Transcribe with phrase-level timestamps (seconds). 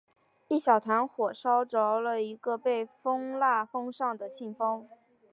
[0.47, 4.89] 一小团火烧着了一个被封蜡封上的信封。